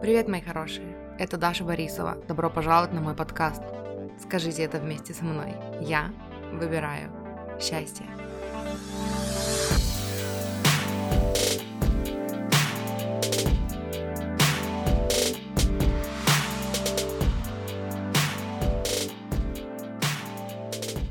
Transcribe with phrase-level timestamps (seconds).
[0.00, 0.96] Привет, мои хорошие!
[1.18, 2.16] Это Даша Борисова.
[2.28, 3.62] Добро пожаловать на мой подкаст.
[4.22, 5.54] Скажите это вместе со мной.
[5.80, 6.10] Я
[6.52, 7.10] выбираю
[7.60, 8.04] счастье.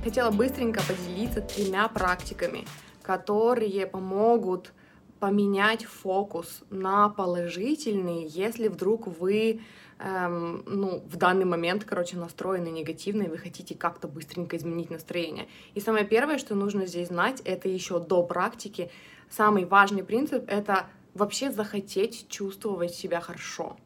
[0.04, 2.66] Хотела быстренько поделиться тремя практиками,
[3.02, 4.74] которые помогут
[5.20, 9.62] поменять фокус на положительный, если вдруг вы
[10.00, 15.48] эм, ну, в данный момент, короче, настроены негативно, и вы хотите как-то быстренько изменить настроение.
[15.76, 18.92] И самое первое, что нужно здесь знать, это еще до практики,
[19.30, 23.78] самый важный принцип— это вообще захотеть чувствовать себя хорошо.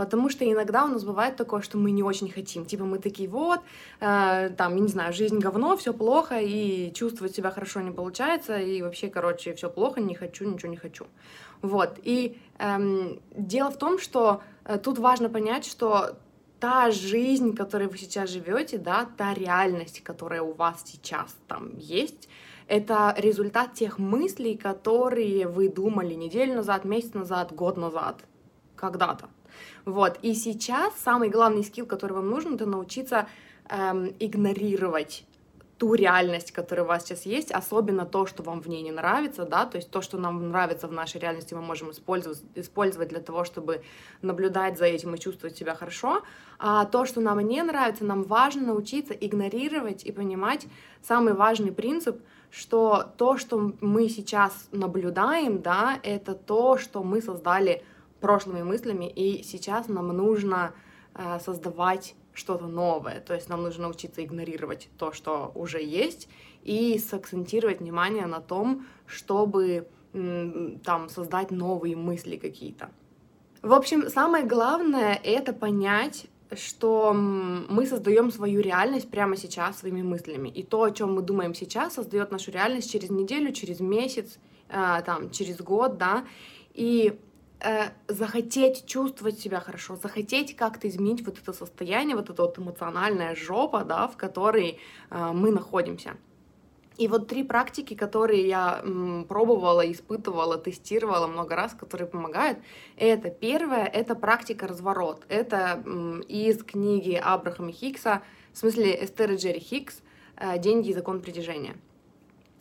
[0.00, 2.64] Потому что иногда у нас бывает такое, что мы не очень хотим.
[2.64, 3.60] Типа мы такие, вот,
[4.00, 8.58] э, там, я не знаю, жизнь говно, все плохо, и чувствовать себя хорошо не получается,
[8.58, 11.04] и вообще, короче, все плохо, не хочу, ничего не хочу.
[11.60, 11.98] Вот.
[12.02, 16.16] И эм, дело в том, что э, тут важно понять, что
[16.60, 22.30] та жизнь, которой вы сейчас живете, да, та реальность, которая у вас сейчас там есть,
[22.68, 28.24] это результат тех мыслей, которые вы думали неделю назад, месяц назад, год назад,
[28.80, 29.28] когда-то.
[29.84, 30.18] Вот.
[30.22, 33.26] И сейчас самый главный скилл, который вам нужен, это научиться
[33.68, 35.24] эм, игнорировать
[35.80, 39.46] ту реальность, которая у вас сейчас есть, особенно то, что вам в ней не нравится,
[39.46, 43.20] да, то есть то, что нам нравится в нашей реальности, мы можем использовать, использовать для
[43.20, 43.82] того, чтобы
[44.20, 46.22] наблюдать за этим и чувствовать себя хорошо,
[46.58, 50.66] а то, что нам не нравится, нам важно научиться игнорировать и понимать
[51.00, 57.82] самый важный принцип, что то, что мы сейчас наблюдаем, да, это то, что мы создали
[58.20, 60.72] прошлыми мыслями, и сейчас нам нужно
[61.14, 66.28] э, создавать что-то новое, то есть нам нужно научиться игнорировать то, что уже есть,
[66.62, 72.90] и сакцентировать внимание на том, чтобы там создать новые мысли какие-то.
[73.62, 76.26] В общем, самое главное это понять,
[76.56, 80.48] что мы создаем свою реальность прямо сейчас своими мыслями.
[80.48, 84.38] И то, о чем мы думаем сейчас, создает нашу реальность через неделю, через месяц,
[84.68, 86.24] э, там, через год, да.
[86.74, 87.20] И
[87.60, 93.34] э, захотеть чувствовать себя хорошо, захотеть как-то изменить вот это состояние, вот эта вот эмоциональная
[93.34, 94.78] жопа, да, в которой
[95.10, 96.16] э, мы находимся.
[97.00, 102.58] И вот три практики, которые я м, пробовала, испытывала, тестировала много раз, которые помогают,
[102.96, 105.24] это первое, это практика разворот.
[105.28, 108.22] Это м, из книги Абрахама Хиггса,
[108.52, 110.02] в смысле Эстера Джерри Хиггс
[110.36, 111.76] э, «Деньги и закон притяжения».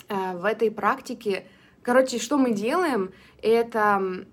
[0.08, 1.46] Э, в этой практике
[1.82, 4.26] Короче, что мы делаем, это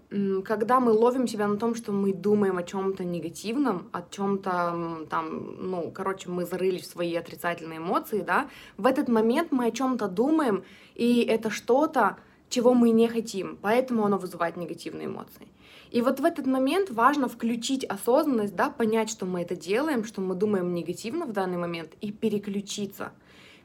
[0.45, 5.71] когда мы ловим себя на том, что мы думаем о чем-то негативном, о чем-то там,
[5.71, 10.09] ну, короче, мы зарылись в свои отрицательные эмоции, да, в этот момент мы о чем-то
[10.09, 10.65] думаем,
[10.97, 12.17] и это что-то,
[12.49, 15.49] чего мы не хотим, поэтому оно вызывает негативные эмоции.
[15.93, 20.21] И вот в этот момент важно включить осознанность, да, понять, что мы это делаем, что
[20.21, 23.13] мы думаем негативно в данный момент, и переключиться.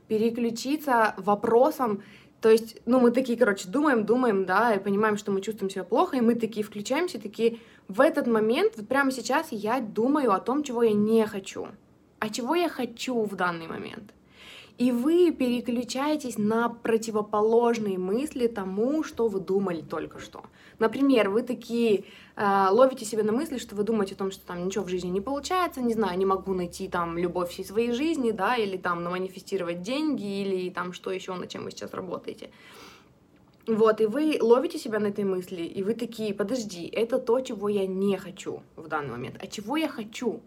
[0.08, 2.04] Переключиться вопросом,
[2.42, 5.84] то есть, ну, мы такие, короче, думаем, думаем, да, и понимаем, что мы чувствуем себя
[5.84, 10.40] плохо, и мы такие включаемся, такие, в этот момент, вот прямо сейчас я думаю о
[10.40, 11.68] том, чего я не хочу.
[12.20, 14.12] А чего я хочу в данный момент?
[14.78, 20.44] И вы переключаетесь на противоположные мысли тому, что вы думали только что.
[20.80, 22.06] Например, вы такие
[22.36, 25.10] э, ловите себя на мысли, что вы думаете о том, что там ничего в жизни
[25.10, 29.04] не получается, не знаю, не могу найти там любовь всей своей жизни, да, или там
[29.04, 32.50] наманифестировать деньги, или там что еще, над чем вы сейчас работаете.
[33.68, 37.70] Вот, и вы ловите себя на этой мысли, и вы такие, подожди, это то, чего
[37.70, 39.36] я не хочу в данный момент.
[39.40, 40.42] А чего я хочу?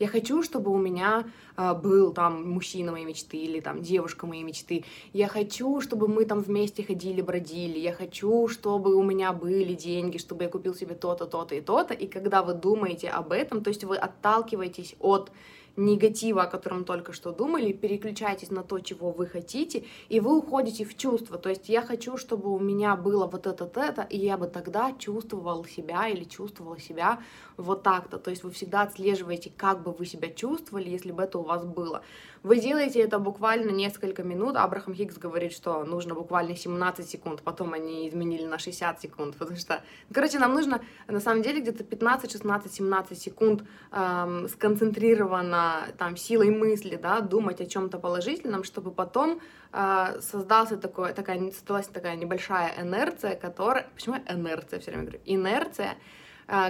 [0.00, 1.24] Я хочу, чтобы у меня
[1.58, 4.84] э, был там мужчина моей мечты или там девушка моей мечты.
[5.12, 7.78] Я хочу, чтобы мы там вместе ходили, бродили.
[7.78, 11.92] Я хочу, чтобы у меня были деньги, чтобы я купил себе то-то, то-то и то-то.
[11.92, 15.30] И когда вы думаете об этом, то есть вы отталкиваетесь от
[15.76, 20.84] негатива, о котором только что думали, переключайтесь на то, чего вы хотите, и вы уходите
[20.84, 21.38] в чувство.
[21.38, 25.64] То есть я хочу, чтобы у меня было вот это-это, и я бы тогда чувствовал
[25.64, 27.20] себя или чувствовала себя
[27.62, 28.18] вот так-то.
[28.18, 31.64] То есть вы всегда отслеживаете, как бы вы себя чувствовали, если бы это у вас
[31.64, 32.02] было.
[32.42, 34.56] Вы делаете это буквально несколько минут.
[34.56, 39.58] Абрахам Хиггс говорит, что нужно буквально 17 секунд, потом они изменили на 60 секунд, потому
[39.58, 46.16] что, короче, нам нужно на самом деле где-то 15, 16, 17 секунд эм, сконцентрированно там
[46.16, 49.40] силой мысли, да, думать о чем-то положительном, чтобы потом
[49.72, 55.96] э, создался такой, такая, создалась такая небольшая инерция, которая, почему инерция все время говорю, инерция,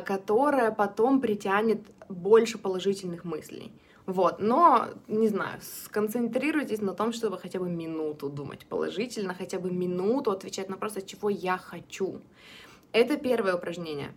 [0.04, 3.72] которая потом притянет больше положительных мыслей.
[4.06, 9.70] Вот, но, не знаю, сконцентрируйтесь на том, чтобы хотя бы минуту думать положительно, хотя бы
[9.70, 12.20] минуту отвечать на вопрос, чего я хочу.
[12.92, 14.12] Это первое упражнение.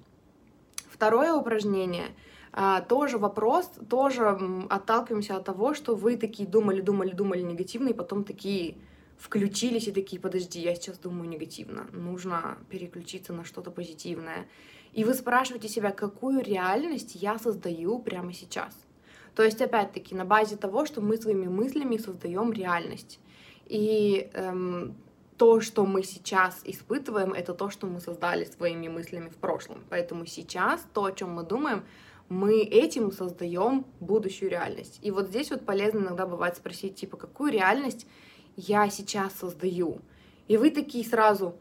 [0.89, 2.07] Второе упражнение
[2.51, 4.37] а, тоже вопрос, тоже
[4.69, 8.77] отталкиваемся от того, что вы такие думали, думали, думали негативно, и потом такие
[9.17, 14.47] включились и такие, подожди, я сейчас думаю негативно, нужно переключиться на что-то позитивное.
[14.93, 18.75] И вы спрашиваете себя, какую реальность я создаю прямо сейчас.
[19.35, 23.19] То есть, опять-таки, на базе того, что мы своими мыслями создаем реальность.
[23.65, 24.95] И эм,
[25.37, 29.83] то, что мы сейчас испытываем, это то, что мы создали своими мыслями в прошлом.
[29.89, 31.83] Поэтому сейчас то, о чем мы думаем,
[32.29, 34.99] мы этим создаем будущую реальность.
[35.01, 38.07] И вот здесь вот полезно иногда бывает спросить, типа, какую реальность
[38.55, 39.99] я сейчас создаю?
[40.47, 41.55] И вы такие сразу,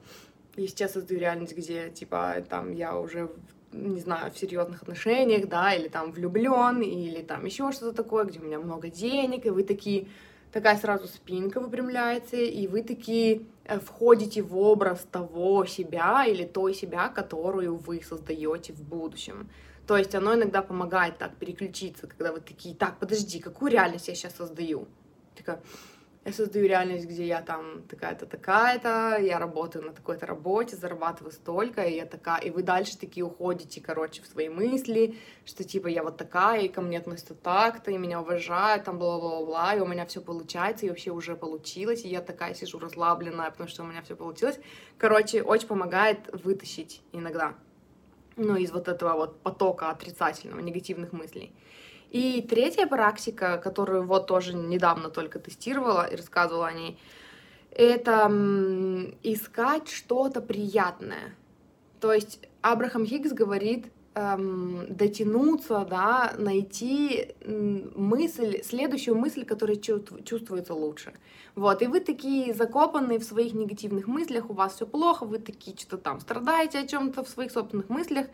[0.57, 3.31] я сейчас создаю реальность, где, типа, там, я уже,
[3.73, 8.41] не знаю, в серьезных отношениях, да, или там влюблен, или там еще что-то такое, где
[8.41, 10.09] у меня много денег, и вы такие,
[10.53, 16.75] такая сразу спинка выпрямляется, и вы такие э, входите в образ того себя или той
[16.75, 19.49] себя, которую вы создаете в будущем.
[19.87, 24.15] То есть оно иногда помогает так переключиться, когда вы такие, так, подожди, какую реальность я
[24.15, 24.87] сейчас создаю?
[25.37, 25.61] Такая,
[26.25, 31.83] я создаю реальность, где я там такая-то, такая-то, я работаю на такой-то работе, зарабатываю столько,
[31.83, 36.05] и я такая, и вы дальше такие уходите, короче, в свои мысли, что типа я
[36.05, 40.07] вот такая, и ко мне относятся так-то, и меня уважают, там бла-бла-бла, и у меня
[40.07, 44.03] все получается, и вообще уже получилось, и я такая сижу расслабленная, потому что у меня
[44.03, 44.61] все получилось.
[44.99, 47.55] Короче, очень помогает вытащить иногда,
[48.37, 51.53] ну, из вот этого вот потока отрицательного, негативных мыслей.
[52.13, 56.99] И третья практика, которую вот тоже недавно только тестировала и рассказывала о ней,
[57.71, 58.27] это
[59.23, 61.35] искать что-то приятное.
[62.01, 71.15] То есть Абрахам Хиггс говорит эм, дотянуться, да, найти мысль, следующую мысль, которая чувствуется лучше.
[71.55, 75.75] Вот, и вы такие закопанные в своих негативных мыслях, у вас все плохо, вы такие
[75.79, 78.27] что-то там страдаете о чем-то в своих собственных мыслях,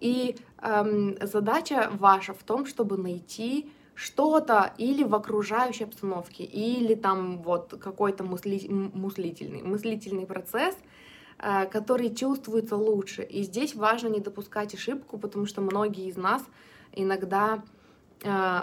[0.00, 7.42] и эм, задача ваша в том, чтобы найти что-то или в окружающей обстановке, или там
[7.42, 10.76] вот какой-то мысли, мыслительный, мыслительный процесс,
[11.38, 13.22] э, который чувствуется лучше.
[13.22, 16.42] И здесь важно не допускать ошибку, потому что многие из нас
[16.92, 17.62] иногда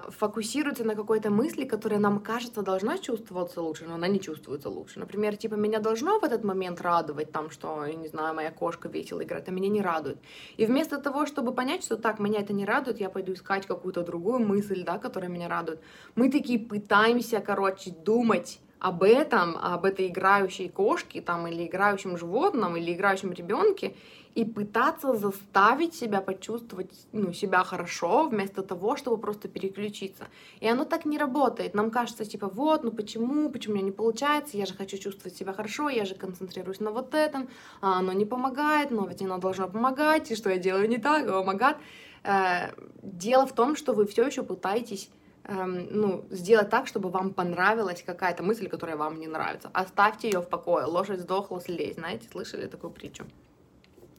[0.10, 5.00] фокусируется на какой-то мысли, которая нам кажется должна чувствоваться лучше, но она не чувствуется лучше.
[5.00, 8.90] Например, типа меня должно в этот момент радовать там, что, я не знаю, моя кошка
[8.90, 10.18] весело играет, а меня не радует.
[10.58, 14.02] И вместо того, чтобы понять, что так, меня это не радует, я пойду искать какую-то
[14.02, 15.80] другую мысль, да, которая меня радует.
[16.16, 22.76] Мы такие пытаемся, короче, думать об этом, об этой играющей кошке там, или играющем животном,
[22.78, 23.96] или играющем ребенке,
[24.36, 30.28] и пытаться заставить себя почувствовать ну, себя хорошо, вместо того, чтобы просто переключиться.
[30.60, 31.74] И оно так не работает.
[31.74, 35.38] Нам кажется, типа, вот, ну почему, почему у меня не получается, я же хочу чувствовать
[35.38, 37.50] себя хорошо, я же концентрируюсь на вот этом,
[37.82, 41.28] а оно не помогает, но ведь оно должно помогать, и что я делаю не так,
[41.28, 41.78] о, магад.
[42.24, 45.10] Э, дело в том, что вы все еще пытаетесь
[45.44, 49.70] эм, ну, сделать так, чтобы вам понравилась какая-то мысль, которая вам не нравится.
[49.74, 50.86] Оставьте ее в покое.
[50.86, 51.96] Лошадь сдохла, слезь.
[51.96, 53.26] Знаете, слышали такую притчу?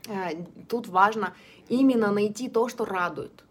[0.08, 0.30] Э,
[0.68, 1.34] тут важно
[1.68, 3.44] именно найти то, что радует.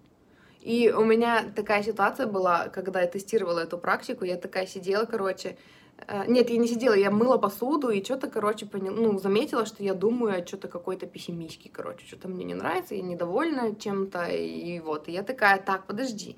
[0.62, 5.58] И у меня такая ситуация была, когда я тестировала эту практику, я такая сидела, короче,
[6.08, 9.84] э, нет, я не сидела, я мыла посуду и что-то, короче, понял, ну, заметила, что
[9.84, 14.80] я думаю о что-то какой-то пессимистке, короче, что-то мне не нравится, я недовольна чем-то, и
[14.82, 16.38] вот, и я такая, так, подожди,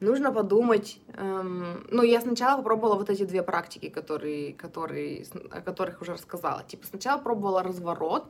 [0.00, 6.02] нужно подумать, эм, ну, я сначала попробовала вот эти две практики, которые, которые, о которых
[6.02, 8.26] уже рассказала, типа, сначала пробовала разворот,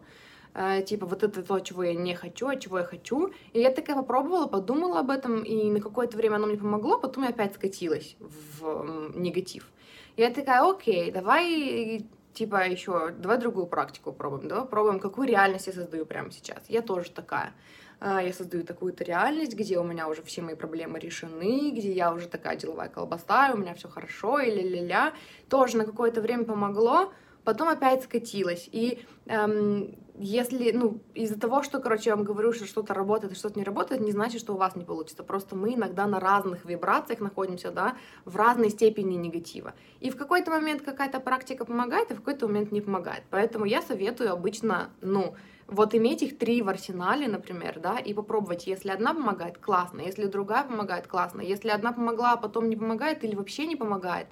[0.86, 3.32] типа вот это то, чего я не хочу, а чего я хочу.
[3.52, 7.24] И я такая попробовала, подумала об этом, и на какое-то время оно мне помогло, потом
[7.24, 9.70] я опять скатилась в негатив.
[10.16, 15.66] И я такая, окей, давай типа еще, давай другую практику пробуем, давай пробуем, какую реальность
[15.66, 16.62] я создаю прямо сейчас.
[16.68, 17.52] Я тоже такая.
[18.00, 22.12] Э, я создаю такую-то реальность, где у меня уже все мои проблемы решены, где я
[22.12, 25.12] уже такая деловая колбаса, у меня все хорошо, и ля-ля-ля.
[25.48, 27.12] Тоже на какое-то время помогло,
[27.44, 28.68] потом опять скатилась.
[28.72, 33.36] И эм, если, ну, из-за того, что, короче, я вам говорю, что что-то работает и
[33.36, 35.22] что-то не работает, не значит, что у вас не получится.
[35.22, 39.74] Просто мы иногда на разных вибрациях находимся, да, в разной степени негатива.
[40.00, 43.24] И в какой-то момент какая-то практика помогает, а в какой-то момент не помогает.
[43.30, 45.34] Поэтому я советую обычно, ну,
[45.66, 50.26] вот иметь их три в арсенале, например, да, и попробовать, если одна помогает, классно, если
[50.26, 54.26] другая помогает, классно, если одна помогла, а потом не помогает или вообще не помогает,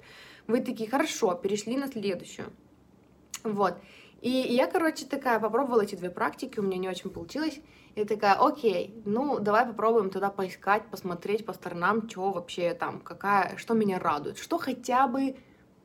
[0.47, 2.51] вы такие, хорошо, перешли на следующую.
[3.43, 3.75] Вот.
[4.21, 7.59] И я, короче, такая попробовала эти две практики, у меня не очень получилось.
[7.95, 13.57] И такая, окей, ну давай попробуем тогда поискать, посмотреть по сторонам, что вообще там, какая,
[13.57, 15.35] что меня радует, что хотя бы,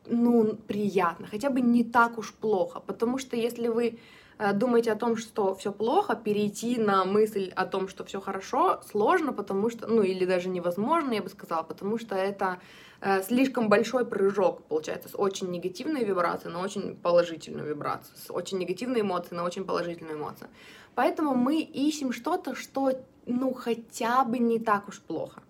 [0.05, 2.81] ну, приятно, хотя бы не так уж плохо.
[2.81, 3.99] Потому что если вы
[4.39, 8.81] э, думаете о том, что все плохо, перейти на мысль о том, что все хорошо,
[8.91, 12.59] сложно, потому что, ну или даже невозможно, я бы сказала, потому что это
[13.01, 18.59] э, слишком большой прыжок, получается, с очень негативной вибрацией на очень положительную вибрацию, с очень
[18.59, 20.49] негативной эмоцией на очень положительную эмоцию.
[20.95, 22.93] Поэтому мы ищем что-то, что,
[23.27, 25.43] ну, хотя бы не так уж плохо.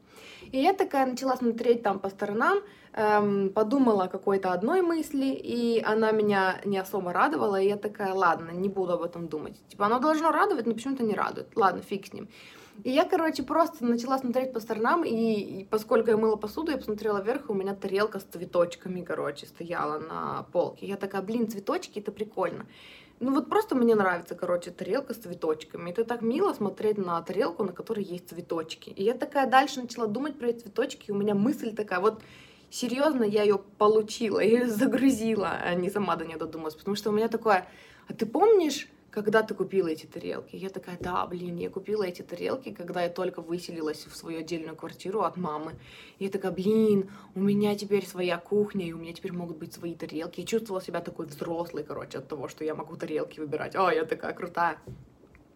[0.53, 2.59] И я такая начала смотреть там по сторонам,
[2.97, 8.51] эм, подумала какой-то одной мысли, и она меня не особо радовала, и я такая, ладно,
[8.51, 9.61] не буду об этом думать.
[9.69, 11.47] Типа, оно должно радовать, но почему-то не радует.
[11.55, 12.29] Ладно, фиг с ним.
[12.85, 16.79] И я, короче, просто начала смотреть по сторонам, и, и поскольку я мыла посуду, я
[16.79, 20.87] посмотрела вверх, и у меня тарелка с цветочками, короче, стояла на полке.
[20.87, 22.67] Я такая, блин, цветочки, это прикольно.
[23.19, 25.91] Ну вот просто мне нравится, короче, тарелка с цветочками.
[25.91, 28.91] Это так мило смотреть на тарелку, на которой есть цветочки.
[28.91, 32.23] И я такая дальше начала думать про эти цветочки, и у меня мысль такая, вот
[32.71, 36.75] серьезно, я ее получила, я ее загрузила, а не сама до нее додумалась.
[36.75, 37.67] Потому что у меня такое,
[38.09, 40.57] а ты помнишь, когда ты купила эти тарелки?
[40.57, 44.77] Я такая, да, блин, я купила эти тарелки, когда я только выселилась в свою отдельную
[44.77, 45.73] квартиру от мамы.
[46.19, 49.73] И я такая, блин, у меня теперь своя кухня, и у меня теперь могут быть
[49.73, 50.41] свои тарелки.
[50.41, 53.75] Я чувствовала себя такой взрослой, короче, от того, что я могу тарелки выбирать.
[53.75, 54.79] О, я такая крутая.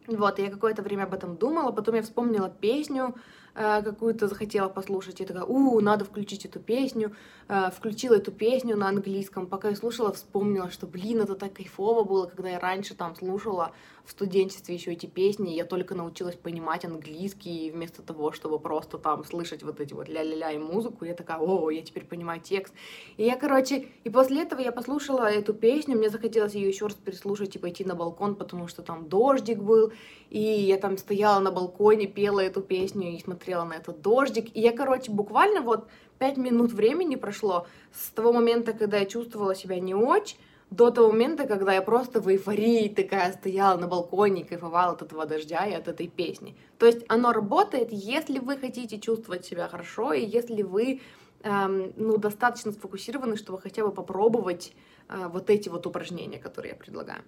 [0.07, 3.14] Вот, я какое-то время об этом думала, потом я вспомнила песню,
[3.54, 7.14] какую-то захотела послушать, я такая, у, надо включить эту песню,
[7.49, 12.04] э, включила эту песню на английском, пока я слушала, вспомнила, что, блин, это так кайфово
[12.04, 13.73] было, когда я раньше там слушала
[14.04, 19.25] в студенчестве еще эти песни, я только научилась понимать английский, вместо того, чтобы просто там
[19.25, 22.75] слышать вот эти вот ля-ля-ля и музыку, я такая, о, я теперь понимаю текст.
[23.16, 26.95] И я, короче, и после этого я послушала эту песню, мне захотелось ее еще раз
[26.95, 29.92] переслушать и пойти на балкон, потому что там дождик был,
[30.28, 34.54] и я там стояла на балконе, пела эту песню и смотрела на этот дождик.
[34.54, 39.54] И я, короче, буквально вот пять минут времени прошло с того момента, когда я чувствовала
[39.54, 40.37] себя не очень,
[40.70, 45.02] до того момента, когда я просто в эйфории такая стояла на балконе и кайфовала от
[45.02, 46.56] этого дождя и от этой песни.
[46.78, 51.00] То есть оно работает, если вы хотите чувствовать себя хорошо, и если вы
[51.42, 54.73] эм, ну, достаточно сфокусированы, чтобы хотя бы попробовать
[55.09, 57.23] э, вот эти вот упражнения, которые я предлагаю.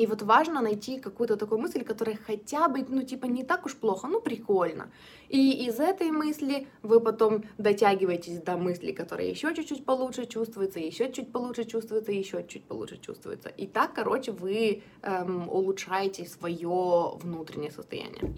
[0.00, 3.76] И вот важно найти какую-то такую мысль, которая хотя бы, ну, типа, не так уж
[3.76, 4.90] плохо, ну, прикольно.
[5.28, 11.12] И из этой мысли вы потом дотягиваетесь до мысли, которая еще чуть-чуть получше чувствуется, еще
[11.12, 13.50] чуть получше чувствуется, еще чуть получше чувствуется.
[13.50, 18.34] И так, короче, вы эм, улучшаете свое внутреннее состояние.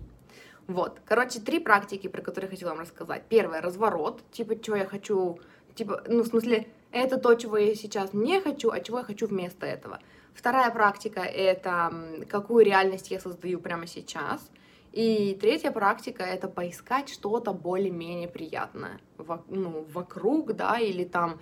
[0.67, 3.23] Вот, короче, три практики, про которые я хотела вам рассказать.
[3.29, 5.39] Первое, разворот, типа, что я хочу,
[5.77, 9.29] типа, ну, в смысле, это то, чего я сейчас не хочу, а чего я хочу
[9.29, 10.01] вместо этого.
[10.35, 11.93] Вторая практика— это
[12.29, 14.51] какую реальность я создаю прямо сейчас.
[14.93, 19.01] И третья практика— это поискать что-то более-менее приятное
[19.49, 21.41] ну, вокруг, да, или там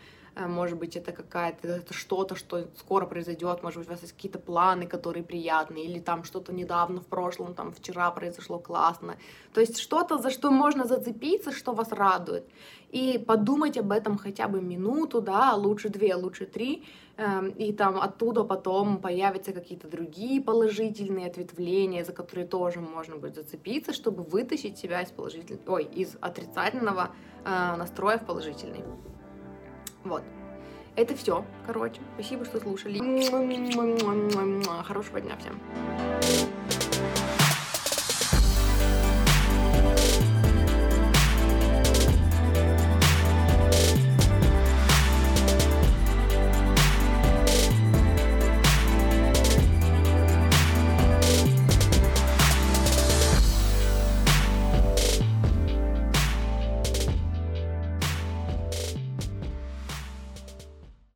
[0.49, 4.87] может быть, это какая-то что-то, что скоро произойдет, может быть, у вас есть какие-то планы,
[4.87, 9.17] которые приятные, или там что-то недавно в прошлом, там вчера произошло классно.
[9.53, 12.45] То есть что-то, за что можно зацепиться, что вас радует.
[12.91, 16.85] И подумать об этом хотя бы минуту, да, лучше две, лучше три,
[17.17, 23.35] эм, и там оттуда потом появятся какие-то другие положительные ответвления, за которые тоже можно будет
[23.35, 27.11] зацепиться, чтобы вытащить себя из положительного, ой, из отрицательного
[27.45, 28.85] э, настроя в положительный.
[30.05, 30.23] Вот.
[30.97, 32.01] Это все, короче.
[32.15, 32.99] Спасибо, что слушали.
[34.83, 35.59] Хорошего дня всем.